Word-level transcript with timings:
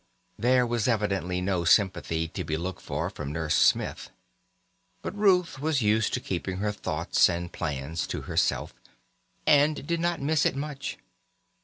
There 0.39 0.65
was 0.65 0.87
evidently 0.87 1.41
no 1.41 1.63
sympathy 1.63 2.27
to 2.29 2.43
be 2.43 2.57
looked 2.57 2.81
for 2.81 3.11
from 3.11 3.31
Nurse 3.31 3.53
Smith; 3.53 4.09
but 5.03 5.15
Ruth 5.15 5.59
was 5.59 5.83
used 5.83 6.11
to 6.15 6.19
keeping 6.19 6.57
her 6.57 6.71
thoughts 6.71 7.29
and 7.29 7.53
plans 7.53 8.07
to 8.07 8.21
herself, 8.21 8.73
and 9.45 9.85
did 9.85 9.99
not 9.99 10.19
miss 10.19 10.43
it 10.43 10.55
much. 10.55 10.97